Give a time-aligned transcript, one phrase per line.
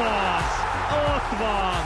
[0.00, 0.50] az!
[1.06, 1.82] Ott van!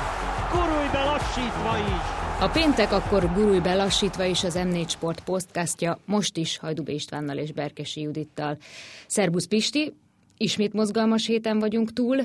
[0.53, 2.23] Gurulj be lassítva is!
[2.41, 7.37] A péntek akkor gurulj be lassítva is az M4 Sport podcastja, most is Hajdubé Istvánnal
[7.37, 8.57] és Berkesi Judittal.
[9.07, 9.93] Szerbusz Pisti,
[10.37, 12.21] ismét mozgalmas héten vagyunk túl,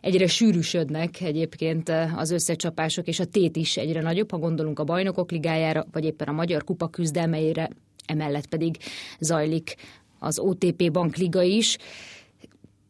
[0.00, 5.30] egyre sűrűsödnek egyébként az összecsapások, és a tét is egyre nagyobb, ha gondolunk a bajnokok
[5.30, 7.70] ligájára, vagy éppen a Magyar Kupa küzdelmeire,
[8.06, 8.76] emellett pedig
[9.18, 9.76] zajlik
[10.18, 11.78] az OTP Bankliga is.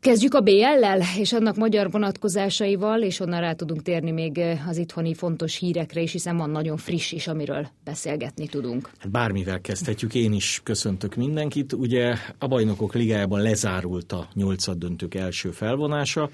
[0.02, 5.14] Kezdjük a BL-lel, és annak magyar vonatkozásaival, és onnan rá tudunk térni még az itthoni
[5.14, 8.90] fontos hírekre is, hiszen van nagyon friss is, amiről beszélgetni tudunk.
[8.98, 11.72] Hát bármivel kezdhetjük, én is köszöntök mindenkit.
[11.72, 16.30] Ugye a bajnokok ligájában lezárult a nyolcad döntők első felvonása,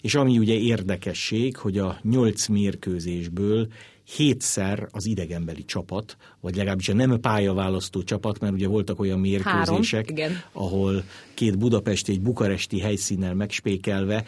[0.00, 3.68] és ami ugye érdekesség, hogy a nyolc mérkőzésből
[4.16, 10.10] hétszer az idegenbeli csapat, vagy legalábbis a nem pályaválasztó csapat, mert ugye voltak olyan mérkőzések,
[10.10, 10.42] Három, igen.
[10.52, 11.04] ahol
[11.34, 14.24] két budapesti, egy bukaresti helyszínnel megspékelve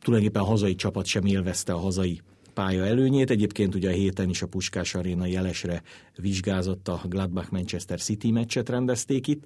[0.00, 3.30] tulajdonképpen a hazai csapat sem élvezte a hazai pálya előnyét.
[3.30, 5.82] Egyébként ugye a héten is a Puskás Aréna jelesre
[6.16, 9.44] vizsgázott a Gladbach-Manchester City meccset rendezték itt.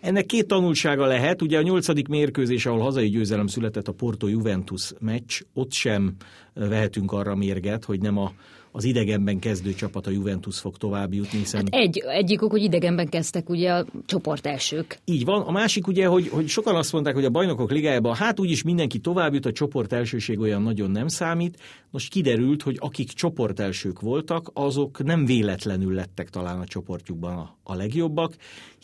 [0.00, 4.92] Ennek két tanulsága lehet, ugye a nyolcadik mérkőzés, ahol hazai győzelem született a Porto Juventus
[4.98, 6.14] meccs, ott sem
[6.54, 8.32] vehetünk arra mérget, hogy nem a
[8.76, 11.60] az idegenben kezdő csapat a Juventus fog tovább jutni, hiszen...
[11.60, 14.98] Hát egy, egyik ok, hogy idegenben kezdtek ugye a csoport elsők.
[15.04, 15.42] Így van.
[15.42, 18.98] A másik ugye, hogy, hogy sokan azt mondták, hogy a bajnokok ligájában hát úgyis mindenki
[18.98, 21.58] tovább jut, a csoport elsőség olyan nagyon nem számít.
[21.90, 27.56] Most kiderült, hogy akik csoport elsők voltak, azok nem véletlenül lettek talán a csoportjukban a,
[27.62, 28.36] a legjobbak,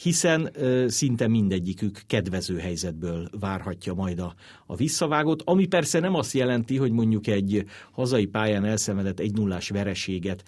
[0.02, 4.34] hiszen ö, szinte mindegyikük kedvező helyzetből várhatja majd a,
[4.66, 9.70] a visszavágót, ami persze nem azt jelenti, hogy mondjuk egy hazai pályán elszenvedett egy nullás
[9.82, 10.44] vereséget,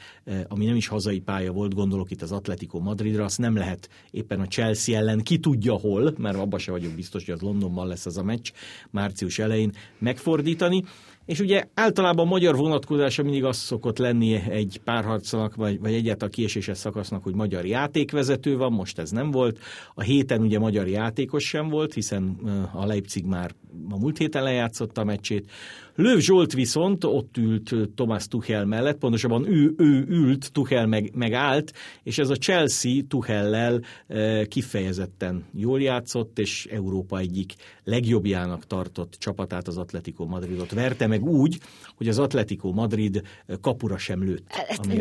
[0.49, 4.41] ami nem is hazai pálya volt, gondolok itt az Atletico Madridra, azt nem lehet éppen
[4.41, 8.07] a Chelsea ellen, ki tudja hol, mert abban se vagyok biztos, hogy az Londonban lesz
[8.07, 8.51] az a meccs
[8.91, 10.83] március elején megfordítani.
[11.27, 16.33] És ugye általában a magyar vonatkozása mindig az szokott lenni egy párharcnak, vagy, vagy egyáltalán
[16.33, 19.59] a kieséses szakasznak, hogy magyar játékvezető van, most ez nem volt.
[19.95, 22.39] A héten ugye magyar játékos sem volt, hiszen
[22.73, 23.55] a Leipzig már
[23.91, 25.51] a múlt héten lejátszotta a meccsét.
[25.97, 31.33] Löv Zsolt viszont ott ült Thomas Tuchel mellett, pontosabban ő, ő ült, Tuchel meg, meg
[31.33, 31.73] állt,
[32.03, 33.81] és ez a Chelsea Tuchellel
[34.49, 37.53] kifejezetten jól játszott, és Európa egyik
[37.85, 41.59] legjobbjának tartott csapatát, az Atletico Madridot verte meg úgy,
[41.97, 43.23] hogy az Atletico Madrid
[43.61, 44.47] kapura sem lőtt.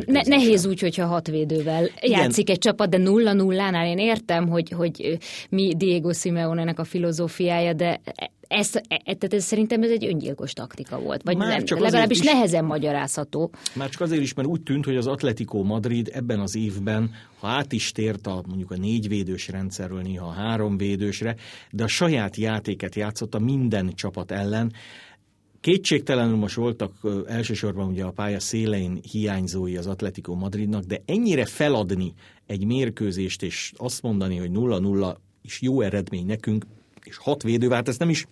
[0.05, 2.19] Ne, nehéz úgy, hogyha hat védővel Igen.
[2.19, 5.17] játszik egy csapat, de nulla nullánál én értem, hogy, hogy
[5.49, 8.01] mi Diego Simeone-nek a filozófiája, de
[8.53, 12.25] ez, tehát ez szerintem ez egy öngyilkos taktika volt, vagy Már nem, csak legalábbis is,
[12.25, 13.51] nehezen magyarázható.
[13.75, 17.47] Már csak azért is, mert úgy tűnt, hogy az Atletico Madrid ebben az évben, ha
[17.47, 21.35] át is tért a mondjuk a négyvédős rendszerről, néha a háromvédősre,
[21.71, 24.73] de a saját játéket játszotta minden csapat ellen,
[25.61, 26.93] Kétségtelenül most voltak
[27.27, 32.13] elsősorban ugye a pálya szélein hiányzói az Atletico Madridnak, de ennyire feladni
[32.45, 36.65] egy mérkőzést és azt mondani, hogy 0-0 is jó eredmény nekünk,
[37.03, 38.27] és hat védővel, hát ezt nem is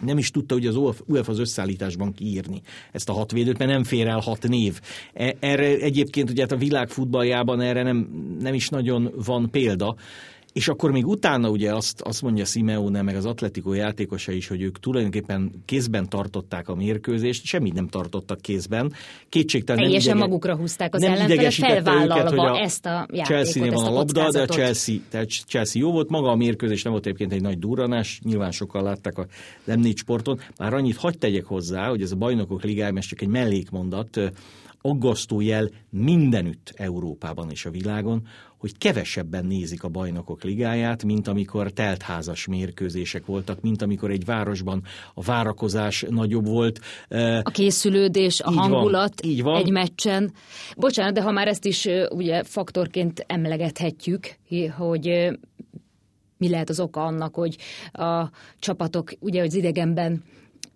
[0.00, 0.76] nem is tudta hogy az
[1.06, 2.62] UEFA az összeállításban kiírni
[2.92, 4.80] ezt a hat védőt, mert nem fér el hat név.
[5.12, 8.08] E, erre egyébként ugye hát a világ futballjában erre nem,
[8.40, 9.96] nem is nagyon van példa,
[10.52, 14.62] és akkor még utána ugye azt, azt mondja Simeone, meg az Atletico játékosa is, hogy
[14.62, 18.92] ők tulajdonképpen kézben tartották a mérkőzést, semmit nem tartottak kézben.
[19.28, 23.84] Kétségtelen Teljesen idege, magukra húzták az ellenfele, felvállalva őket, a ezt a játékot, Chelsea-nél van
[23.84, 27.06] a, a labda, de a Chelsea, tehát Chelsea jó volt, maga a mérkőzés nem volt
[27.06, 29.26] egyébként egy nagy durranás, nyilván sokan látták a
[29.64, 30.40] nem sporton.
[30.58, 34.20] Már annyit hagyd tegyek hozzá, hogy ez a bajnokok ligája, ez csak egy mellékmondat,
[34.80, 38.26] aggasztó jel mindenütt Európában és a világon,
[38.60, 44.82] hogy kevesebben nézik a bajnokok ligáját, mint amikor teltházas mérkőzések voltak, mint amikor egy városban
[45.14, 46.80] a várakozás nagyobb volt.
[47.42, 49.56] A készülődés, a így hangulat van, így van.
[49.56, 50.32] egy meccsen.
[50.76, 54.36] Bocsánat, de ha már ezt is ugye faktorként emlegethetjük,
[54.76, 55.30] hogy
[56.36, 57.56] mi lehet az oka annak, hogy
[57.92, 60.22] a csapatok ugye az idegenben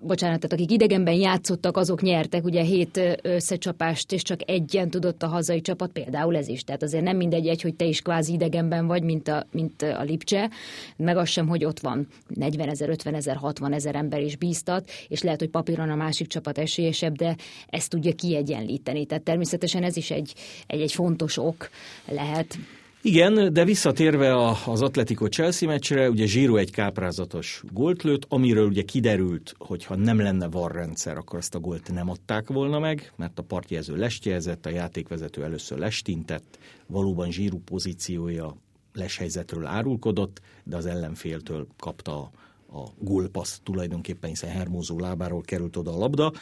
[0.06, 5.26] bocsánat, tehát akik idegenben játszottak, azok nyertek ugye hét összecsapást, és csak egyen tudott a
[5.26, 6.64] hazai csapat, például ez is.
[6.64, 10.02] Tehát azért nem mindegy egy, hogy te is kvázi idegenben vagy, mint a, mint a
[10.02, 10.50] Lipcse,
[10.96, 14.90] meg az sem, hogy ott van 40 ezer, 50 ezer, 60 ezer ember is bíztat,
[15.08, 17.36] és lehet, hogy papíron a másik csapat esélyesebb, de
[17.66, 19.04] ezt tudja kiegyenlíteni.
[19.04, 20.34] Tehát természetesen ez is egy,
[20.66, 21.68] egy, egy fontos ok
[22.08, 22.58] lehet.
[23.06, 28.82] Igen, de visszatérve az Atletico Chelsea meccsre, ugye Zsíró egy káprázatos gólt lőtt, amiről ugye
[28.82, 33.12] kiderült, hogy ha nem lenne VAR rendszer, akkor azt a gólt nem adták volna meg,
[33.16, 38.56] mert a partjelző lestjelzett, a játékvezető először lestintett, valóban Zsíró pozíciója
[38.92, 42.30] leshelyzetről árulkodott, de az ellenféltől kapta a
[42.74, 46.32] a tulajdonképpen, hiszen Hermózó lábáról került oda a labda.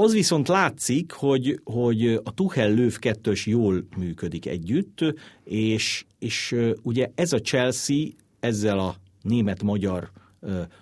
[0.00, 5.14] Az viszont látszik, hogy, hogy a Tuchel Löw kettős jól működik együtt,
[5.44, 8.06] és, és ugye ez a Chelsea
[8.40, 10.10] ezzel a német-magyar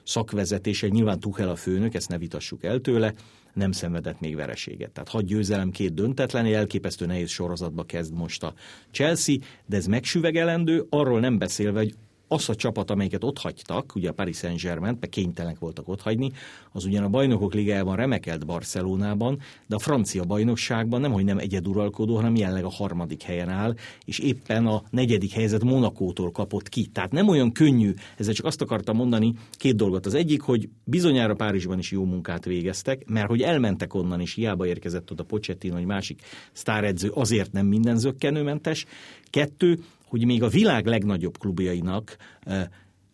[0.04, 3.14] szakvezetése, nyilván Tuchel a főnök, ezt ne vitassuk el tőle,
[3.54, 4.90] nem szenvedett még vereséget.
[4.90, 8.54] Tehát hat győzelem, két döntetlen, elképesztő nehéz sorozatba kezd most a
[8.90, 9.36] Chelsea,
[9.66, 11.94] de ez megsüvegelendő, arról nem beszélve, hogy
[12.28, 16.30] az a csapat, amelyiket ott hagytak, ugye a Paris Saint-Germain, mert kénytelenek voltak ott hagyni,
[16.72, 22.14] az ugyan a bajnokok ligájában remekelt Barcelonában, de a francia bajnokságban nem, hogy nem egyeduralkodó,
[22.14, 23.74] hanem jelenleg a harmadik helyen áll,
[24.04, 26.86] és éppen a negyedik helyzet Monakótól kapott ki.
[26.86, 30.06] Tehát nem olyan könnyű, ezzel csak azt akartam mondani, két dolgot.
[30.06, 34.66] Az egyik, hogy bizonyára Párizsban is jó munkát végeztek, mert hogy elmentek onnan, és hiába
[34.66, 38.86] érkezett oda Pochettino, vagy másik sztáredző, azért nem minden zöggenőmentes.
[39.30, 39.78] Kettő,
[40.16, 42.64] hogy még a világ legnagyobb klubjainak eh,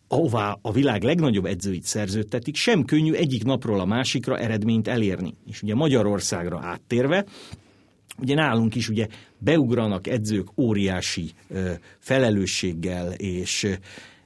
[0.07, 5.33] ahová a világ legnagyobb edzőit szerződtetik, sem könnyű egyik napról a másikra eredményt elérni.
[5.47, 7.25] És ugye Magyarországra áttérve,
[8.21, 9.07] ugye nálunk is ugye
[9.37, 13.77] beugranak edzők óriási eh, felelősséggel, és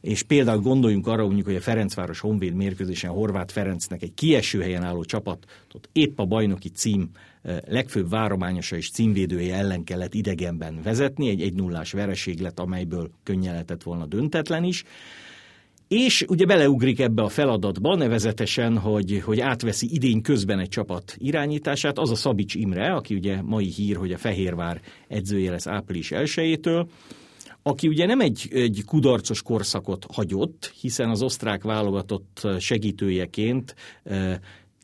[0.02, 4.84] és például gondoljunk arra, mondjuk, hogy a Ferencváros Honvéd mérkőzésen Horváth Ferencnek egy kieső helyen
[4.84, 7.10] álló csapatot épp a bajnoki cím
[7.66, 13.52] legfőbb várományosa és címvédője ellen kellett idegenben vezetni, egy 1 0 vereség lett, amelyből könnyen
[13.52, 14.84] lehetett volna döntetlen is.
[15.88, 21.98] És ugye beleugrik ebbe a feladatba, nevezetesen, hogy, hogy átveszi idény közben egy csapat irányítását,
[21.98, 26.60] az a Szabics Imre, aki ugye mai hír, hogy a Fehérvár edzője lesz április 1
[27.64, 33.76] aki ugye nem egy, egy kudarcos korszakot hagyott, hiszen az osztrák válogatott segítőjeként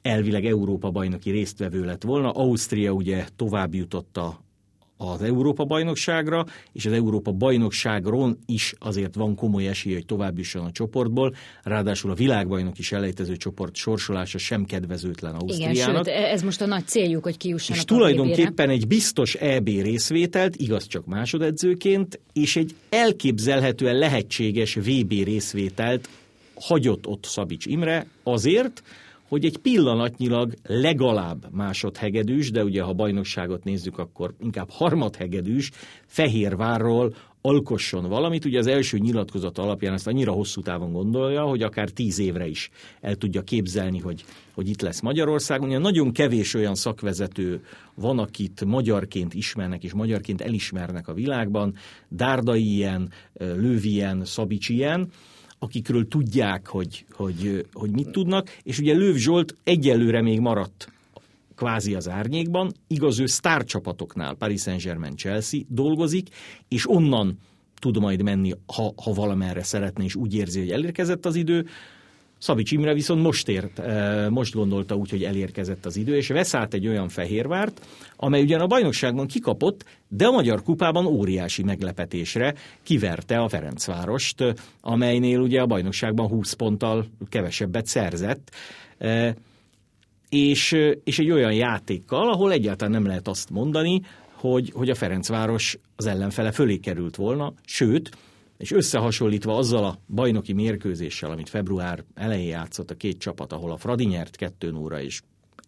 [0.03, 2.31] elvileg Európa bajnoki résztvevő lett volna.
[2.31, 4.41] Ausztria ugye tovább jutott a
[5.11, 10.65] az Európa bajnokságra, és az Európa bajnokságról is azért van komoly esély, hogy tovább jusson
[10.65, 11.35] a csoportból.
[11.63, 15.75] Ráadásul a világbajnok is elejtező csoport sorsolása sem kedvezőtlen Ausztriának.
[15.75, 20.55] Igen, sőt, ez most a nagy céljuk, hogy kiussanak És tulajdonképpen egy biztos EB részvételt,
[20.55, 26.09] igaz csak másodedzőként, és egy elképzelhetően lehetséges VB részvételt
[26.55, 28.83] hagyott ott Szabics Imre azért,
[29.33, 35.71] hogy egy pillanatnyilag legalább másodhegedűs, de ugye ha bajnokságot nézzük, akkor inkább harmadhegedűs
[36.05, 38.45] Fehérvárról alkosson valamit.
[38.45, 42.69] Ugye az első nyilatkozat alapján ezt annyira hosszú távon gondolja, hogy akár tíz évre is
[43.01, 45.67] el tudja képzelni, hogy, hogy itt lesz Magyarországon.
[45.67, 47.63] Ugye nagyon kevés olyan szakvezető
[47.95, 51.75] van, akit magyarként ismernek és magyarként elismernek a világban.
[52.09, 55.09] Dárdai ilyen, Lővi ilyen, Szabics ilyen
[55.63, 60.91] akikről tudják, hogy, hogy, hogy mit tudnak, és ugye Lőv Zsolt egyelőre még maradt
[61.55, 66.27] kvázi az árnyékban, igaz ő sztárcsapatoknál, Paris Saint-Germain, Chelsea dolgozik,
[66.67, 67.39] és onnan
[67.79, 71.65] tud majd menni, ha, ha valamerre szeretne, és úgy érzi, hogy elérkezett az idő,
[72.43, 76.53] Szabics Imre viszont most ért, eh, most gondolta úgy, hogy elérkezett az idő, és vesz
[76.53, 77.85] át egy olyan Fehérvárt,
[78.15, 82.53] amely ugyan a bajnokságban kikapott, de a Magyar Kupában óriási meglepetésre
[82.83, 84.43] kiverte a Ferencvárost,
[84.81, 88.51] amelynél ugye a bajnokságban 20 ponttal kevesebbet szerzett.
[88.97, 89.33] Eh,
[90.29, 94.01] és, és egy olyan játékkal, ahol egyáltalán nem lehet azt mondani,
[94.33, 98.09] hogy, hogy a Ferencváros az ellenfele fölé került volna, sőt,
[98.57, 103.77] és összehasonlítva azzal a bajnoki mérkőzéssel, amit február elején játszott a két csapat, ahol a
[103.77, 105.21] Fradi nyert 2 óra és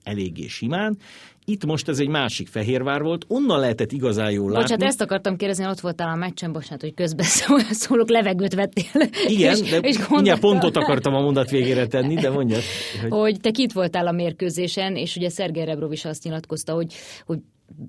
[0.04, 0.98] eléggé simán.
[1.46, 4.62] Itt most ez egy másik Fehérvár volt, onnan lehetett igazán jól látni.
[4.62, 7.26] Bocsánat, ezt akartam kérdezni, ott voltál a meccsen, bocsánat, hogy közben
[7.84, 9.10] szólok, levegőt vettél.
[9.28, 12.62] Igen, és, de és mindjárt pontot akartam a mondat végére tenni, de mondjad.
[13.02, 13.12] Hogy...
[13.12, 16.94] hogy te kit voltál a mérkőzésen, és ugye Szergej Rebrov is azt nyilatkozta, hogy,
[17.26, 17.40] hogy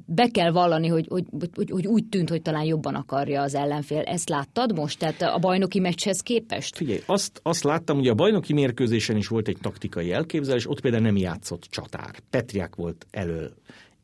[0.07, 4.01] be kell vallani, hogy, hogy, hogy, hogy úgy tűnt, hogy talán jobban akarja az ellenfél.
[4.01, 4.99] Ezt láttad most?
[4.99, 6.77] Tehát a bajnoki meccshez képest?
[6.77, 11.03] Figyelj, azt, azt láttam, hogy a bajnoki mérkőzésen is volt egy taktikai elképzelés, ott például
[11.03, 12.21] nem játszott csatár.
[12.31, 13.55] Petriák volt elől.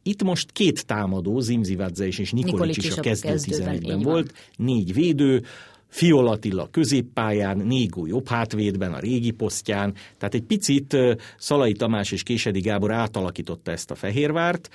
[0.02, 4.94] Itt most két támadó, Zimzivadze és, és Nikolics, Nikolics is a kezdő 11-ben volt, négy
[4.94, 5.42] védő,
[5.86, 10.96] Fiol Attila középpályán, Négó jobb hátvédben, a régi posztján, tehát egy picit
[11.38, 14.68] Szalai Tamás és Késedi Gábor átalakította ezt a Fehérvárt,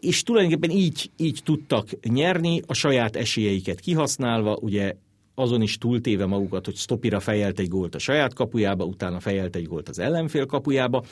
[0.00, 4.94] és tulajdonképpen így, így tudtak nyerni, a saját esélyeiket kihasználva, ugye
[5.34, 9.66] azon is túltéve magukat, hogy Stopira fejelt egy gólt a saját kapujába, utána fejelt egy
[9.66, 11.04] gólt az ellenfél kapujába,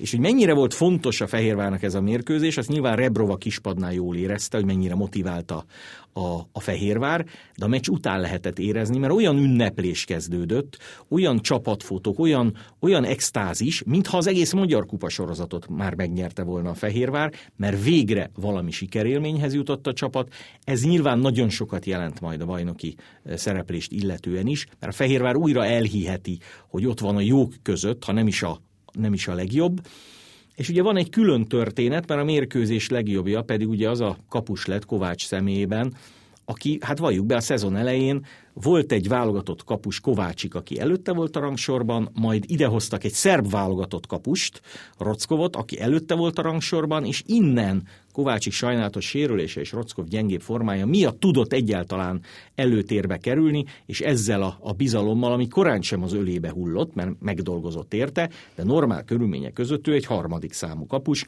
[0.00, 4.16] És hogy mennyire volt fontos a Fehérvárnak ez a mérkőzés, azt nyilván Rebrova kispadnál jól
[4.16, 5.64] érezte, hogy mennyire motiválta
[6.12, 7.24] a, a Fehérvár,
[7.56, 10.78] de a meccs után lehetett érezni, mert olyan ünneplés kezdődött,
[11.08, 16.74] olyan csapatfotók, olyan, olyan extázis, mintha az egész Magyar Kupa sorozatot már megnyerte volna a
[16.74, 20.32] Fehérvár, mert végre valami sikerélményhez jutott a csapat.
[20.64, 25.36] Ez nyilván nagyon sokat jelent majd a bajnoki eh, szereplést illetően is, mert a Fehérvár
[25.36, 26.38] újra elhiheti,
[26.68, 28.60] hogy ott van a jók között, ha nem is a,
[28.92, 29.80] nem is a legjobb.
[30.56, 34.66] És ugye van egy külön történet, mert a mérkőzés legjobbja pedig ugye az a kapus
[34.66, 35.94] lett Kovács személyében,
[36.50, 41.36] aki, hát valljuk be, a szezon elején volt egy válogatott kapus Kovácsik, aki előtte volt
[41.36, 44.60] a rangsorban, majd idehoztak egy szerb válogatott kapust,
[44.98, 50.86] Rockovot, aki előtte volt a rangsorban, és innen Kovácsik sajnálatos sérülése és Rockov gyengébb formája
[50.86, 52.20] miatt tudott egyáltalán
[52.54, 57.94] előtérbe kerülni, és ezzel a, a bizalommal, ami korán sem az ölébe hullott, mert megdolgozott
[57.94, 61.26] érte, de normál körülmények között ő egy harmadik számú kapus,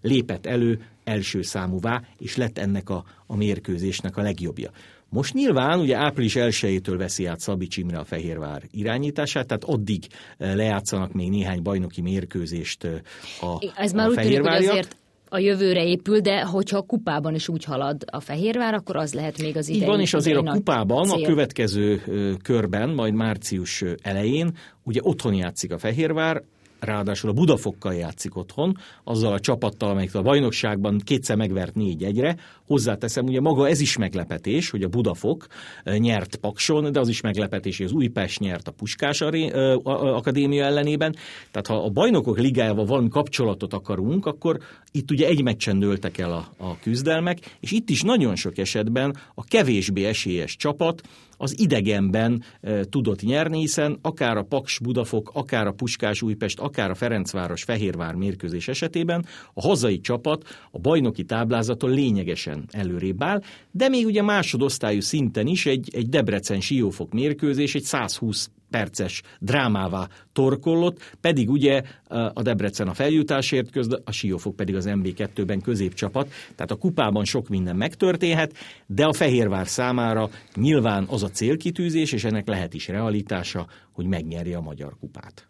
[0.00, 4.70] lépett elő első számúvá, és lett ennek a, a mérkőzésnek a legjobbja.
[5.08, 10.06] Most nyilván ugye április 1-től veszi át Szabics Imre a Fehérvár irányítását, tehát addig
[10.38, 12.92] eh, lejátszanak még néhány bajnoki mérkőzést eh,
[13.40, 14.96] a Ez már a úgy tűnik, hogy azért
[15.28, 19.38] a jövőre épül, de hogyha a kupában is úgy halad a Fehérvár, akkor az lehet
[19.38, 19.80] még az idei.
[19.80, 22.02] Így van, és azért a kupában a következő
[22.42, 26.42] körben, majd március elején, ugye otthon játszik a Fehérvár,
[26.86, 32.36] ráadásul a Budafokkal játszik otthon, azzal a csapattal, amelyik a bajnokságban kétszer megvert négy egyre.
[32.66, 35.46] Hozzáteszem, ugye maga ez is meglepetés, hogy a Budafok
[35.84, 40.64] eh, nyert Pakson, de az is meglepetés, hogy az Újpest nyert a Puskás eh, Akadémia
[40.64, 41.14] ellenében.
[41.50, 44.58] Tehát ha a bajnokok ligájával valami kapcsolatot akarunk, akkor
[44.92, 49.16] itt ugye egy meccsen dőltek el a, a küzdelmek, és itt is nagyon sok esetben
[49.34, 51.02] a kevésbé esélyes csapat
[51.36, 52.42] az idegenben
[52.90, 58.14] tudott nyerni, hiszen akár a Paks Budafok, akár a Puskás Újpest, akár a Ferencváros Fehérvár
[58.14, 65.00] mérkőzés esetében a hazai csapat a bajnoki táblázaton lényegesen előrébb áll, de még ugye másodosztályú
[65.00, 72.42] szinten is egy, egy Debrecen Siófok mérkőzés egy 120 perces drámává torkollott, pedig ugye a
[72.42, 77.76] Debrecen a feljutásért köz, a Siófok pedig az MB2-ben középcsapat, tehát a kupában sok minden
[77.76, 78.56] megtörténhet,
[78.86, 84.56] de a Fehérvár számára nyilván az a célkitűzés, és ennek lehet is realitása, hogy megnyerje
[84.56, 85.46] a Magyar Kupát.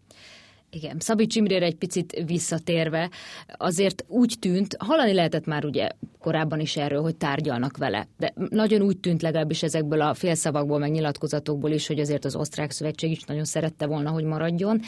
[0.70, 3.10] Igen, Szabics Imrére egy picit visszatérve,
[3.46, 8.82] azért úgy tűnt, hallani lehetett már ugye korábban is erről, hogy tárgyalnak vele, de nagyon
[8.82, 13.22] úgy tűnt legalábbis ezekből a félszavakból, meg nyilatkozatokból is, hogy azért az osztrák szövetség is
[13.22, 14.80] nagyon szerette volna, hogy maradjon.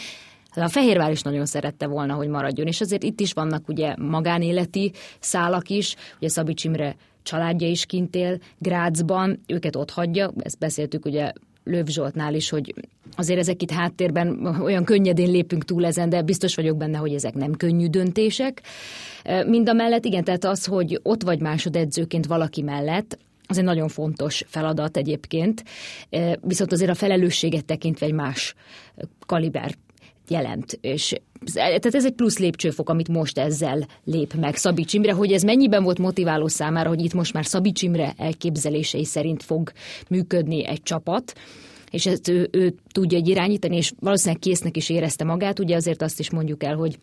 [0.55, 4.93] A Fehérvár is nagyon szerette volna, hogy maradjon, és azért itt is vannak ugye magánéleti
[5.21, 11.05] szálak is, ugye Szabics Imre családja is kint él Grácsban, őket ott hagyja, ezt beszéltük
[11.05, 11.33] ugye
[11.69, 12.75] Löv Zsoltnál is, hogy
[13.17, 17.35] azért ezek itt háttérben olyan könnyedén lépünk túl ezen, de biztos vagyok benne, hogy ezek
[17.35, 18.63] nem könnyű döntések.
[19.47, 23.89] Mind a mellett igen, tehát az, hogy ott vagy másodedzőként valaki mellett, az egy nagyon
[23.89, 25.65] fontos feladat egyébként,
[26.41, 28.55] viszont azért a felelősséget tekintve egy más
[29.27, 29.75] kaliber
[30.31, 30.79] jelent.
[30.81, 31.15] És
[31.53, 35.83] tehát ez egy plusz lépcsőfok, amit most ezzel lép meg Szabics Imre, hogy ez mennyiben
[35.83, 39.73] volt motiváló számára, hogy itt most már Szabics Imre elképzelései szerint fog
[40.09, 41.33] működni egy csapat,
[41.91, 46.19] és ezt ő, ő tudja irányítani, és valószínűleg késznek is érezte magát, ugye azért azt
[46.19, 46.99] is mondjuk el, hogy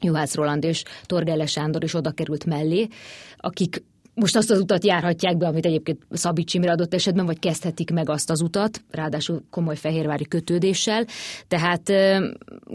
[0.00, 2.88] Juhász Roland és Torgelle Sándor is oda került mellé,
[3.36, 3.82] akik
[4.16, 8.08] most azt az utat járhatják be, amit egyébként Szabics Imre adott esetben, vagy kezdhetik meg
[8.08, 11.04] azt az utat, ráadásul komoly fehérvári kötődéssel.
[11.48, 11.92] Tehát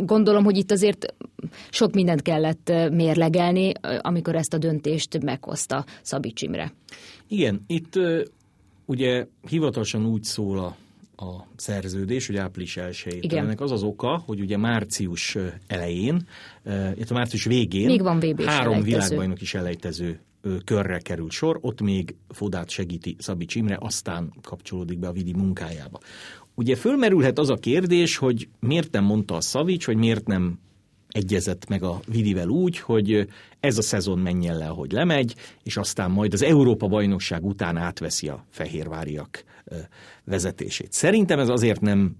[0.05, 1.15] gondolom, hogy itt azért
[1.69, 3.71] sok mindent kellett mérlegelni,
[4.01, 6.73] amikor ezt a döntést meghozta Szabics Imre.
[7.27, 7.93] Igen, itt
[8.85, 10.75] ugye hivatalosan úgy szól a
[11.21, 16.27] a szerződés, hogy április 1 Ennek az az oka, hogy ugye március elején,
[16.65, 20.19] illetve március végén Még van három világbajnok is elejtező
[20.65, 25.99] körre került sor, ott még Fodát segíti Szabics Imre, aztán kapcsolódik be a Vidi munkájába.
[26.55, 30.59] Ugye fölmerülhet az a kérdés, hogy miért nem mondta a Szavics, hogy miért nem
[31.07, 33.27] egyezett meg a Vidivel úgy, hogy
[33.59, 38.27] ez a szezon menjen le, ahogy lemegy, és aztán majd az Európa bajnokság után átveszi
[38.27, 39.43] a fehérváriak
[40.23, 40.91] vezetését.
[40.91, 42.15] Szerintem ez azért nem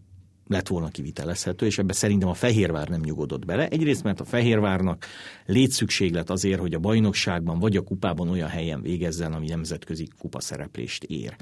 [0.52, 3.68] lett volna kivitelezhető, és ebbe szerintem a Fehérvár nem nyugodott bele.
[3.68, 5.06] Egyrészt, mert a Fehérvárnak
[5.46, 11.36] létszükséglet azért, hogy a bajnokságban vagy a kupában olyan helyen végezzen, ami nemzetközi kupaszereplést ér.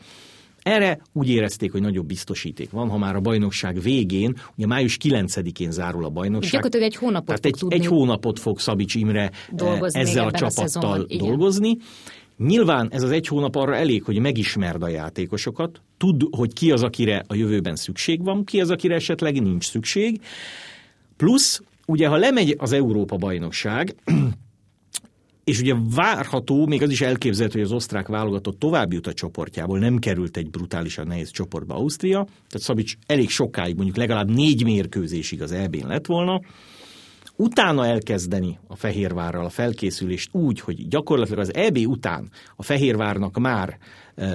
[0.61, 5.71] Erre úgy érezték, hogy nagyobb biztosíték van, ha már a bajnokság végén, ugye május 9-én
[5.71, 6.51] zárul a bajnokság.
[6.51, 11.05] Gyakorlatilag egy hónapot Tehát egy, egy hónapot fog Szabics Imre eh, dolgozni ezzel a csapattal
[11.09, 11.77] a dolgozni.
[12.37, 16.83] Nyilván ez az egy hónap arra elég, hogy megismerd a játékosokat, tud, hogy ki az,
[16.83, 20.21] akire a jövőben szükség van, ki az, akire esetleg nincs szükség,
[21.17, 23.95] plusz ugye ha lemegy az Európa-bajnokság,
[25.43, 29.79] és ugye várható, még az is elképzelhető, hogy az osztrák válogatott tovább jut a csoportjából,
[29.79, 35.41] nem került egy brutálisan nehéz csoportba Ausztria, tehát Szabics elég sokáig, mondjuk legalább négy mérkőzésig
[35.41, 36.41] az EB-n lett volna,
[37.39, 43.77] utána elkezdeni a Fehérvárral a felkészülést úgy, hogy gyakorlatilag az EB után a Fehérvárnak már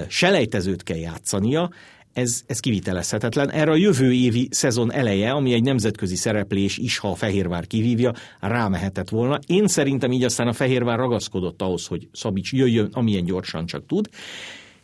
[0.07, 1.69] selejtezőt kell játszania,
[2.13, 3.51] ez, ez kivitelezhetetlen.
[3.51, 8.13] Erre a jövő évi szezon eleje, ami egy nemzetközi szereplés is, ha a Fehérvár kivívja,
[8.39, 9.39] rámehetett volna.
[9.47, 14.09] Én szerintem így aztán a Fehérvár ragaszkodott ahhoz, hogy Szabics jöjjön, amilyen gyorsan csak tud.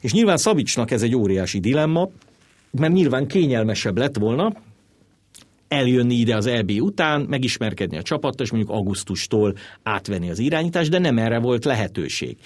[0.01, 2.09] És nyilván Szabicsnak ez egy óriási dilemma,
[2.71, 4.53] mert nyilván kényelmesebb lett volna,
[5.71, 10.99] eljönni ide az EB után, megismerkedni a csapattal, és mondjuk augusztustól átvenni az irányítást, de
[10.99, 12.37] nem erre volt lehetőség.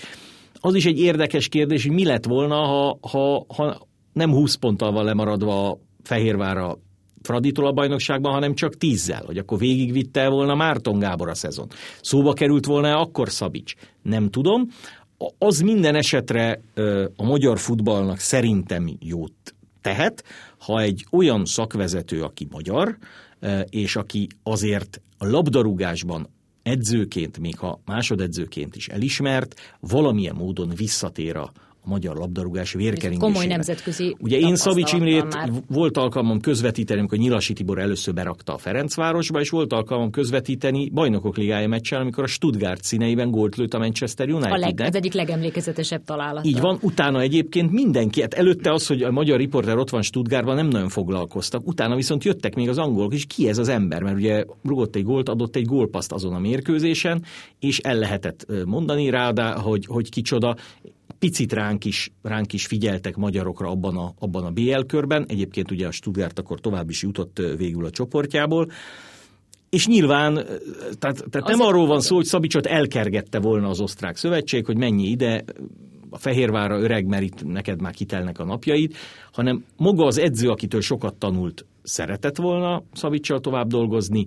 [0.54, 4.92] Az is egy érdekes kérdés, hogy mi lett volna, ha, ha, ha nem 20 ponttal
[4.92, 6.78] van lemaradva a Fehérvára
[7.22, 11.68] Fraditól a bajnokságban, hanem csak tízzel, hogy akkor végigvitte volna Márton Gábor a szezon.
[12.02, 13.74] Szóba került volna akkor Szabics?
[14.02, 14.68] Nem tudom.
[15.38, 16.62] Az minden esetre
[17.16, 20.24] a magyar futballnak szerintem jót tehet,
[20.66, 22.98] ha egy olyan szakvezető, aki magyar,
[23.70, 26.30] és aki azért a labdarúgásban
[26.64, 31.52] edzőként, még ha másodedzőként is elismert, valamilyen módon visszatér a
[31.86, 33.32] a magyar labdarúgás vérkeringésére.
[33.32, 35.52] Komoly nemzetközi Ugye én Szabics Imrét már.
[35.68, 41.38] volt alkalmam közvetíteni, amikor Nyilasi Tibor először berakta a Ferencvárosba, és volt alkalmam közvetíteni bajnokok
[41.38, 44.52] ligája meccsen, amikor a Stuttgart színeiben gólt lőtt a Manchester United.
[44.52, 46.46] A leg, az egyik legemlékezetesebb találat.
[46.46, 50.56] Így van, utána egyébként mindenki, hát előtte az, hogy a magyar riporter ott van Stuttgartban,
[50.56, 54.16] nem nagyon foglalkoztak, utána viszont jöttek még az angolok, és ki ez az ember, mert
[54.16, 57.24] ugye rugott egy gólt, adott egy gólpaszt azon a mérkőzésen,
[57.60, 59.24] és el lehetett mondani rá,
[59.58, 60.56] hogy, hogy kicsoda,
[61.20, 65.26] picit ránk is, ránk is figyeltek magyarokra abban a, abban a BL körben.
[65.28, 68.72] Egyébként ugye a Stuttgart akkor tovább is jutott végül a csoportjából.
[69.70, 70.34] És nyilván,
[71.00, 75.04] tehát, tehát nem arról van szó, hogy Szabicsot elkergette volna az osztrák szövetség, hogy mennyi
[75.04, 75.44] ide,
[76.10, 78.94] a Fehérvára öreg, mert itt neked már kitelnek a napjaid,
[79.32, 84.26] hanem maga az edző, akitől sokat tanult, szeretett volna Szabicsal tovább dolgozni,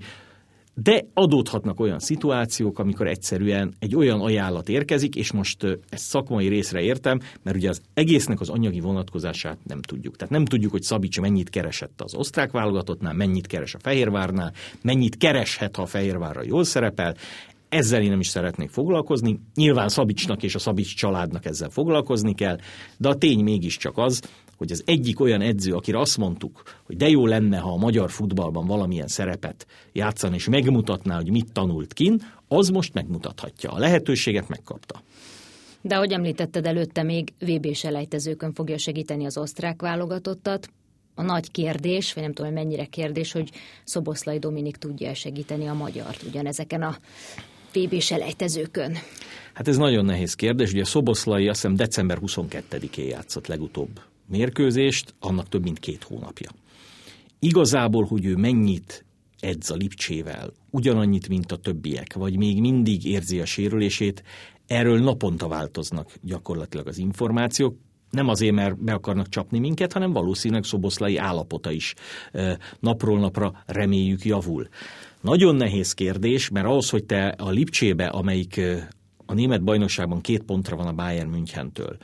[0.82, 6.80] de adódhatnak olyan szituációk, amikor egyszerűen egy olyan ajánlat érkezik, és most ezt szakmai részre
[6.80, 10.16] értem, mert ugye az egésznek az anyagi vonatkozását nem tudjuk.
[10.16, 15.16] Tehát nem tudjuk, hogy Szabics mennyit keresett az osztrák válogatottnál, mennyit keres a Fehérvárnál, mennyit
[15.16, 17.16] kereshet, ha a Fehérvárra jól szerepel.
[17.68, 19.40] Ezzel én nem is szeretnék foglalkozni.
[19.54, 22.58] Nyilván Szabicsnak és a Szabics családnak ezzel foglalkozni kell,
[22.96, 24.20] de a tény mégiscsak az,
[24.58, 28.10] hogy az egyik olyan edző, akire azt mondtuk, hogy de jó lenne, ha a magyar
[28.10, 33.70] futballban valamilyen szerepet játszan, és megmutatná, hogy mit tanult kin, az most megmutathatja.
[33.70, 35.02] A lehetőséget megkapta.
[35.80, 40.70] De ahogy említetted előtte, még VB selejtezőkön fogja segíteni az osztrák válogatottat.
[41.14, 43.50] A nagy kérdés, vagy nem tudom, mennyire kérdés, hogy
[43.84, 46.96] Szoboszlai Dominik tudja segíteni a magyart ugyanezeken a
[47.72, 48.96] VB selejtezőkön.
[49.54, 50.72] Hát ez nagyon nehéz kérdés.
[50.72, 56.50] Ugye Szoboszlai azt hiszem december 22-én játszott legutóbb mérkőzést, annak több mint két hónapja.
[57.38, 59.04] Igazából, hogy ő mennyit
[59.40, 64.22] edz a Lipcsével, ugyanannyit, mint a többiek, vagy még mindig érzi a sérülését,
[64.66, 67.76] erről naponta változnak gyakorlatilag az információk,
[68.10, 71.94] nem azért, mert be akarnak csapni minket, hanem valószínűleg szoboszlai állapota is
[72.80, 74.68] napról napra reméljük javul.
[75.20, 78.60] Nagyon nehéz kérdés, mert ahhoz, hogy te a Lipcsébe, amelyik
[79.30, 81.96] a német bajnokságban két pontra van a Bayern Münchentől,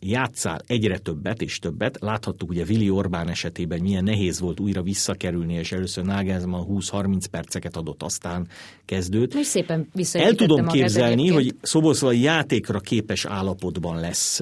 [0.00, 1.98] játszál egyre többet és többet.
[2.00, 7.76] Láthattuk ugye Vili Orbán esetében milyen nehéz volt újra visszakerülni, és először Nagelsmann 20-30 perceket
[7.76, 8.48] adott, aztán
[8.84, 9.34] kezdőt.
[9.34, 14.40] És szépen El tudom képzelni, hogy Szoboszlai játékra képes állapotban lesz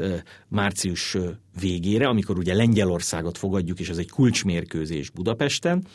[0.48, 1.16] március
[1.60, 5.86] végére, amikor ugye Lengyelországot fogadjuk, és ez egy kulcsmérkőzés Budapesten,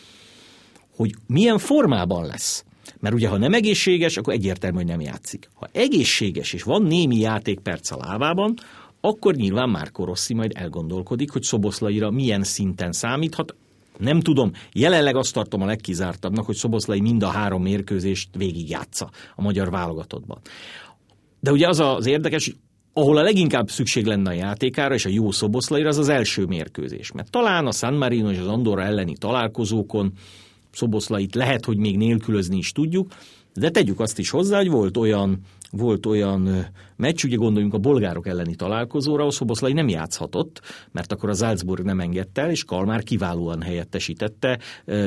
[0.96, 2.66] hogy milyen formában lesz.
[3.00, 5.50] Mert ugye, ha nem egészséges, akkor egyértelmű, hogy nem játszik.
[5.54, 8.54] Ha egészséges, és van némi játékperc a lábában,
[9.02, 13.56] akkor nyilván már Rossi majd elgondolkodik, hogy Szoboszlaira milyen szinten számíthat.
[13.98, 19.42] Nem tudom, jelenleg azt tartom a legkizártabbnak, hogy Szoboszlai mind a három mérkőzést végigjátsza a
[19.42, 20.40] magyar válogatottban.
[21.40, 22.56] De ugye az az érdekes, hogy
[22.94, 27.12] ahol a leginkább szükség lenne a játékára és a jó Szoboszlaira, az az első mérkőzés.
[27.12, 30.12] Mert talán a San Marino és az Andorra elleni találkozókon
[30.74, 33.12] Szoboszlait lehet, hogy még nélkülözni is tudjuk,
[33.54, 35.40] de tegyük azt is hozzá, hogy volt olyan,
[35.72, 41.30] volt olyan meccs, ugye gondoljunk a bolgárok elleni találkozóra, ahol Szoboszlai nem játszhatott, mert akkor
[41.30, 44.60] a Salzburg nem engedte el, és Kalmár kiválóan helyettesítette,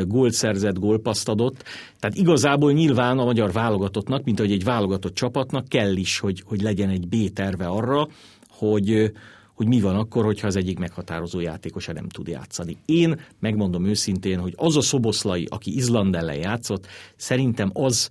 [0.05, 1.65] gólt szerzett, gólpaszt adott.
[1.99, 6.63] Tehát igazából nyilván a magyar válogatottnak, mint ahogy egy válogatott csapatnak kell is, hogy, hogy
[6.63, 8.09] legyen egy B terve arra,
[8.49, 9.13] hogy,
[9.57, 12.77] hogy mi van akkor, hogyha az egyik meghatározó játékosa nem tud játszani.
[12.85, 18.11] Én megmondom őszintén, hogy az a Szoboszlai, aki Izland ellen játszott, szerintem az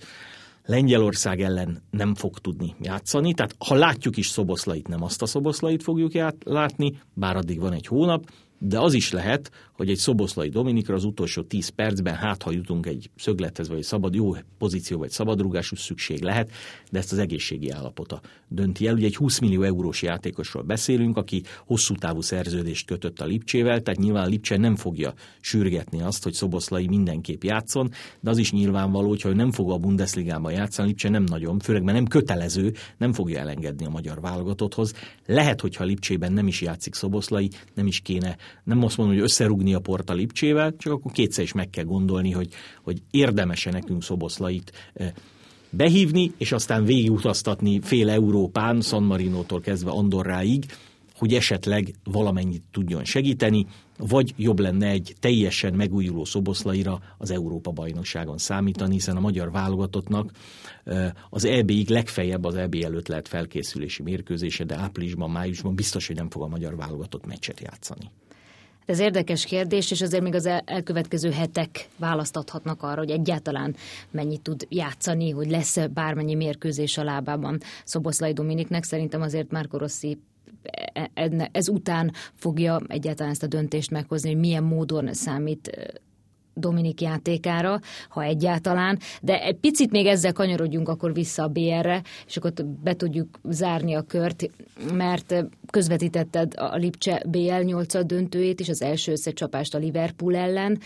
[0.65, 5.83] Lengyelország ellen nem fog tudni játszani, tehát ha látjuk is Szoboszlait, nem azt a Szoboszlait
[5.83, 6.11] fogjuk
[6.43, 8.31] látni, bár addig van egy hónap,
[8.67, 12.85] de az is lehet, hogy egy Szoboszlai Dominikra az utolsó 10 percben, hát ha jutunk
[12.85, 16.51] egy szöglethez, vagy egy szabad, jó pozíció, vagy szabadrugású szükség lehet,
[16.91, 18.93] de ezt az egészségi állapota dönti el.
[18.93, 23.99] Ugye egy 20 millió eurós játékosról beszélünk, aki hosszú távú szerződést kötött a Lipcsével, tehát
[23.99, 29.07] nyilván a Lipcse nem fogja sürgetni azt, hogy Szoboszlai mindenképp játszon, de az is nyilvánvaló,
[29.07, 33.13] hogy ha nem fog a Bundesligában játszani, Lipcse nem nagyon, főleg mert nem kötelező, nem
[33.13, 34.93] fogja elengedni a magyar válogatotthoz.
[35.25, 39.23] Lehet, hogyha a Lipcsében nem is játszik Szoboszlai, nem is kéne, nem azt mondom, hogy
[39.23, 42.49] összerúgni rúgni a port a Lipcsével, csak akkor kétszer is meg kell gondolni, hogy,
[42.83, 45.11] hogy érdemese nekünk Szoboszlait eh,
[45.69, 50.65] behívni, és aztán végigutaztatni fél Európán, San Marinótól kezdve Andorráig,
[51.17, 53.65] hogy esetleg valamennyit tudjon segíteni,
[53.97, 60.31] vagy jobb lenne egy teljesen megújuló szoboszlaira az Európa-bajnokságon számítani, hiszen a magyar válogatottnak
[60.83, 66.15] eh, az EB-ig legfeljebb az EB előtt lehet felkészülési mérkőzése, de áprilisban, májusban biztos, hogy
[66.15, 68.11] nem fog a magyar válogatott meccset játszani.
[68.85, 73.75] Ez érdekes kérdés, és azért még az elkövetkező hetek választathatnak arra, hogy egyáltalán
[74.11, 78.83] mennyit tud játszani, hogy lesz bármennyi mérkőzés a lábában Szoboszlai Dominiknek.
[78.83, 80.19] Szerintem azért Márko Rossi
[80.93, 85.93] e, e, ez után fogja egyáltalán ezt a döntést meghozni, hogy milyen módon számít
[86.55, 92.37] Dominik játékára, ha egyáltalán, de egy picit még ezzel kanyarodjunk akkor vissza a BR-re, és
[92.37, 92.51] akkor
[92.83, 94.49] be tudjuk zárni a kört,
[94.93, 100.79] mert közvetítetted a Lipcse BL 8 döntőjét és az első összecsapást a Liverpool ellen,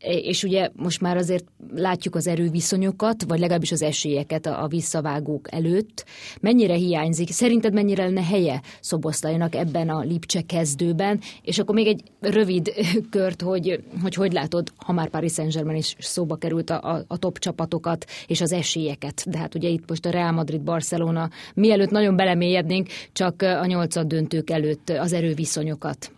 [0.00, 1.44] és ugye most már azért
[1.74, 6.04] látjuk az erőviszonyokat, vagy legalábbis az esélyeket a, visszavágók előtt.
[6.40, 7.30] Mennyire hiányzik?
[7.30, 11.20] Szerinted mennyire lenne helye Szoboszlainak ebben a Lipcse kezdőben?
[11.42, 12.72] És akkor még egy rövid
[13.10, 17.18] kört, hogy hogy, hogy látod, ha már Paris Saint-Germain is szóba került a, a, a
[17.18, 19.24] top csapatokat és az esélyeket.
[19.30, 24.06] De hát ugye itt most a Real Madrid, Barcelona, mielőtt nagyon belemélyednénk, csak a nyolcad
[24.06, 26.10] döntők előtt az erőviszonyokat.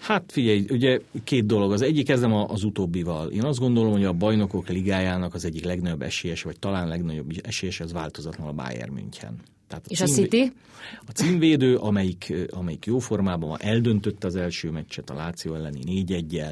[0.00, 1.72] Hát figyelj, ugye két dolog.
[1.72, 3.30] Az egyik kezdem az utóbbival.
[3.30, 7.80] Én azt gondolom, hogy a bajnokok ligájának az egyik legnagyobb esélyes, vagy talán legnagyobb esélyes,
[7.80, 9.36] az változatlan a Bayern München.
[9.68, 10.12] Tehát a És címvé...
[10.12, 10.52] a City?
[11.06, 16.12] A címvédő, amelyik, amelyik jó formában van, eldöntötte az első meccset a Láció elleni 4
[16.12, 16.42] 1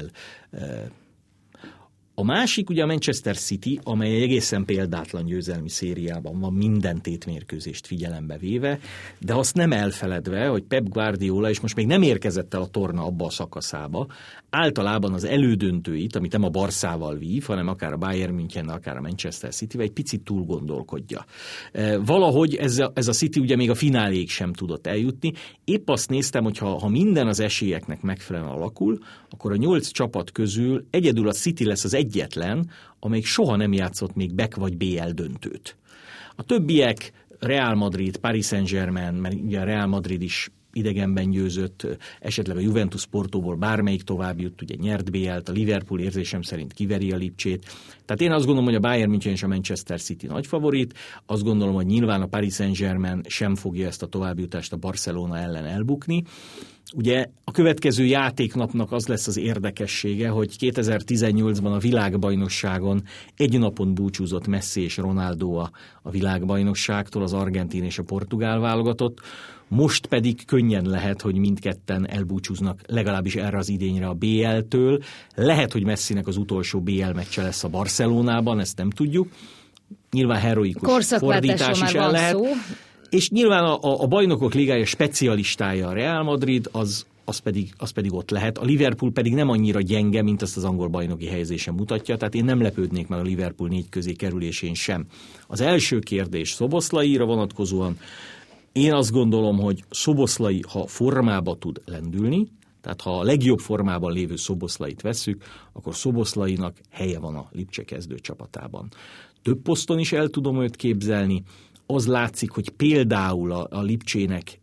[2.15, 7.87] a másik ugye a Manchester City, amely egy egészen példátlan győzelmi szériában van minden tétmérkőzést
[7.87, 8.79] figyelembe véve,
[9.19, 13.05] de azt nem elfeledve, hogy Pep Guardiola, és most még nem érkezett el a torna
[13.05, 14.07] abba a szakaszába,
[14.53, 19.01] általában az elődöntőit, amit nem a Barszával vív, hanem akár a Bayern München, akár a
[19.01, 21.25] Manchester city egy picit túl gondolkodja.
[21.71, 25.33] E, valahogy ez a, ez a City ugye még a fináléig sem tudott eljutni.
[25.63, 28.97] Épp azt néztem, hogy ha, ha minden az esélyeknek megfelelően alakul,
[29.29, 34.15] akkor a nyolc csapat közül egyedül a City lesz az egyetlen, amelyik soha nem játszott
[34.15, 35.77] még Beck vagy BL döntőt.
[36.35, 41.87] A többiek Real Madrid, Paris Saint-Germain, mert ugye a Real Madrid is idegenben győzött,
[42.19, 47.11] esetleg a Juventus Portóból bármelyik tovább jut, ugye nyert BL-t, a Liverpool érzésem szerint kiveri
[47.11, 47.65] a Lipcsét.
[48.05, 50.93] Tehát én azt gondolom, hogy a Bayern München és a Manchester City nagy favorit,
[51.25, 55.65] azt gondolom, hogy nyilván a Paris Saint-Germain sem fogja ezt a továbbjutást a Barcelona ellen
[55.65, 56.23] elbukni.
[56.95, 63.03] Ugye a következő játéknapnak az lesz az érdekessége, hogy 2018-ban a világbajnokságon
[63.37, 69.19] egy napon búcsúzott Messi és Ronaldo a, a világbajnokságtól, az argentin és a portugál válogatott.
[69.73, 75.03] Most pedig könnyen lehet, hogy mindketten elbúcsúznak legalábbis erre az idényre a BL-től.
[75.35, 79.27] Lehet, hogy Messinek az utolsó BL meccse lesz a Barcelonában, ezt nem tudjuk.
[80.11, 82.33] Nyilván heroikus fordítás is el lehet.
[82.33, 82.43] Szó.
[83.09, 88.13] És nyilván a, a bajnokok ligája specialistája a Real Madrid, az, az pedig, az pedig
[88.13, 88.57] ott lehet.
[88.57, 92.45] A Liverpool pedig nem annyira gyenge, mint azt az angol bajnoki helyezése mutatja, tehát én
[92.45, 95.05] nem lepődnék meg a Liverpool négy közé kerülésén sem.
[95.47, 97.97] Az első kérdés Szoboszlaira vonatkozóan,
[98.73, 102.47] én azt gondolom, hogy Szoboszlai, ha formába tud lendülni,
[102.81, 108.15] tehát ha a legjobb formában lévő Szoboszlait vesszük, akkor Szoboszlainak helye van a Lipcse kezdő
[108.19, 108.89] csapatában.
[109.41, 111.43] Több poszton is el tudom őt képzelni,
[111.85, 114.59] az látszik, hogy például a, a Lipcsének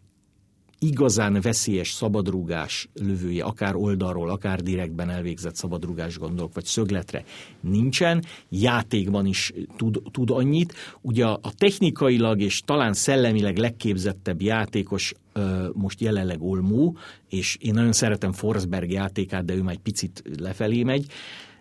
[0.83, 7.25] igazán veszélyes szabadrúgás lövője, akár oldalról, akár direktben elvégzett szabadrúgás gondolok, vagy szögletre
[7.61, 10.75] nincsen, játékban is tud, tud annyit.
[11.01, 15.15] Ugye a technikailag és talán szellemileg legképzettebb játékos
[15.73, 16.97] most jelenleg Olmó,
[17.29, 21.07] és én nagyon szeretem Forsberg játékát, de ő már egy picit lefelé megy,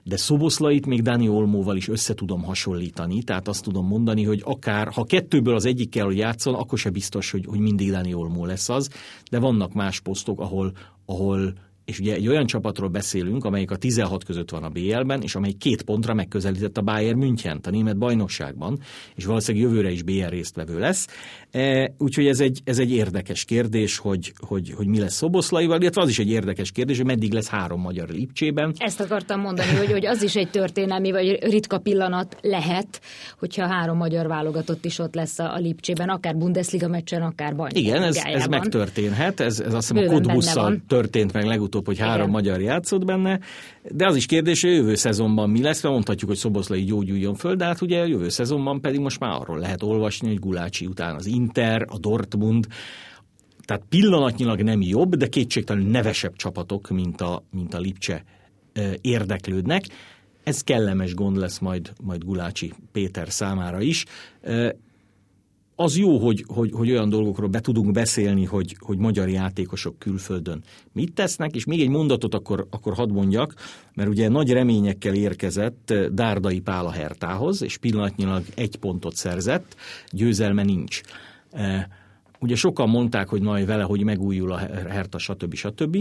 [0.04, 4.88] de Szoboszlait még Dani Olmóval is össze tudom hasonlítani, tehát azt tudom mondani, hogy akár,
[4.88, 8.46] ha kettőből az egyik kell, hogy játszol, akkor se biztos, hogy, hogy mindig Dani Olmó
[8.46, 8.90] lesz az,
[9.32, 10.72] de vannak más posztok, ahol,
[11.06, 11.54] ahol
[11.90, 15.52] és ugye egy olyan csapatról beszélünk, amelyik a 16 között van a BL-ben, és amely
[15.52, 18.80] két pontra megközelített a Bayern München a német bajnokságban,
[19.16, 21.08] és valószínűleg jövőre is BL résztvevő lesz.
[21.52, 26.02] E, úgyhogy ez egy, ez egy érdekes kérdés, hogy, hogy, hogy mi lesz Szoboszlaival, illetve
[26.02, 28.74] az is egy érdekes kérdés, hogy meddig lesz három magyar Lipcsében.
[28.78, 33.02] Ezt akartam mondani, hogy, hogy az is egy történelmi vagy ritka pillanat lehet,
[33.40, 37.78] hogyha három magyar válogatott is ott lesz a, a Lipcsében, akár Bundesliga meccsen, akár bajnok.
[37.78, 41.98] Igen, ez, ez megtörténhet, ez, ez azt hiszem a Kodbusszal történt meg legutóbb legutóbb, hogy
[41.98, 42.30] három Igen.
[42.30, 43.40] magyar játszott benne,
[43.92, 47.56] de az is kérdés, hogy jövő szezonban mi lesz, mert mondhatjuk, hogy Szoboszlai gyógyuljon föl,
[47.56, 51.26] de hát ugye jövő szezonban pedig most már arról lehet olvasni, hogy Gulácsi után az
[51.26, 52.68] Inter, a Dortmund,
[53.66, 58.24] tehát pillanatnyilag nem jobb, de kétségtelenül nevesebb csapatok, mint a, mint a Lipcse
[59.02, 59.84] érdeklődnek.
[60.44, 64.06] Ez kellemes gond lesz majd, majd Gulácsi Péter számára is
[65.82, 70.64] az jó, hogy, hogy, hogy olyan dolgokról be tudunk beszélni, hogy, hogy magyar játékosok külföldön
[70.92, 73.54] mit tesznek, és még egy mondatot akkor, akkor hadd mondjak,
[73.94, 79.76] mert ugye nagy reményekkel érkezett Dárdai Pál a Hertához, és pillanatnyilag egy pontot szerzett,
[80.12, 81.02] győzelme nincs.
[81.52, 81.90] E,
[82.40, 85.54] ugye sokan mondták, hogy majd vele, hogy megújul a Herta, stb.
[85.54, 85.98] stb.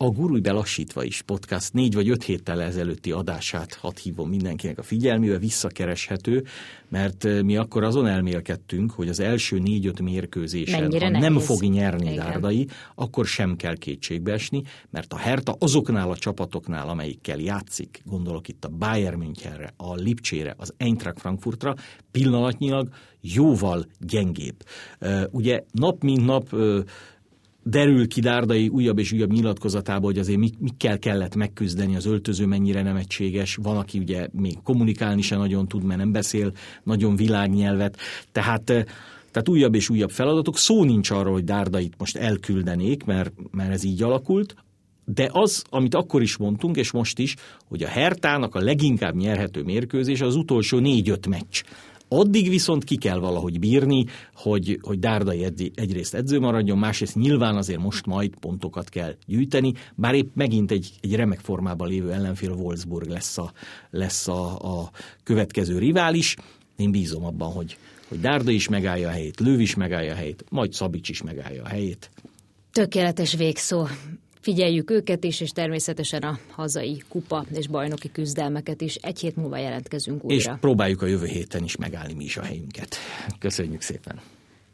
[0.00, 4.82] A Gurulj belassítva is podcast négy vagy öt héttel ezelőtti adását hadd hívom mindenkinek a
[4.82, 6.44] figyelmébe, visszakereshető,
[6.88, 11.28] mert mi akkor azon elmélkedtünk, hogy az első négy-öt mérkőzésen, Mennyire ha nehéz.
[11.28, 12.16] nem fog nyerni Igen.
[12.16, 18.48] Dárdai, akkor sem kell kétségbe esni, mert a Herta azoknál a csapatoknál, amelyikkel játszik, gondolok
[18.48, 21.74] itt a Bayern Münchenre, a Lipcsére, az Eintracht Frankfurtra,
[22.10, 22.88] pillanatnyilag
[23.20, 24.56] jóval gyengébb.
[25.30, 26.56] Ugye nap mint nap
[27.70, 32.82] derül ki Dárdai újabb és újabb nyilatkozatából, hogy azért mikkel kellett megküzdeni, az öltöző mennyire
[32.82, 36.52] nem egységes, van, aki ugye még kommunikálni se nagyon tud, mert nem beszél
[36.82, 37.96] nagyon világnyelvet,
[38.32, 38.84] tehát eh,
[39.30, 40.58] tehát újabb és újabb feladatok.
[40.58, 44.54] Szó nincs arról, hogy Dárdait most elküldenék, mert, mert ez így alakult.
[45.04, 47.34] De az, amit akkor is mondtunk, és most is,
[47.68, 51.62] hogy a Hertának a leginkább nyerhető mérkőzés az utolsó négy-öt meccs.
[52.08, 55.44] Addig viszont ki kell valahogy bírni, hogy, hogy Dárdai
[55.74, 60.92] egyrészt edző maradjon, másrészt nyilván azért most majd pontokat kell gyűjteni, bár épp megint egy,
[61.00, 63.52] egy remek formában lévő ellenfél Wolfsburg lesz a,
[63.90, 64.90] lesz a, a
[65.22, 66.36] következő rivális.
[66.76, 67.76] Én bízom abban, hogy,
[68.08, 71.62] hogy Dárda is megállja a helyét, Lőv is megállja a helyét, majd Szabics is megállja
[71.62, 72.10] a helyét.
[72.72, 73.86] Tökéletes végszó.
[74.40, 78.94] Figyeljük őket is, és természetesen a hazai kupa és bajnoki küzdelmeket is.
[78.94, 80.36] Egy hét múlva jelentkezünk újra.
[80.36, 82.96] És próbáljuk a jövő héten is megállni mi is a helyünket.
[83.38, 84.20] Köszönjük szépen!